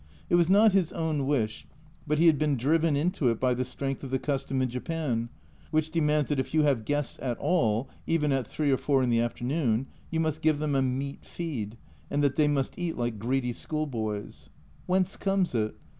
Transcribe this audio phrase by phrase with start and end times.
[0.31, 1.67] It was not his own wish,
[2.07, 5.29] but he had been driven into it by the strength of the custom in Japan,
[5.69, 9.11] which demands that if you have guests at all (even at 3 or 4 in
[9.11, 11.77] the afternoon) you must give them a meat feed,
[12.09, 14.49] and that they must eat like greedy schoolboys.
[14.87, 15.75] Whence comes it?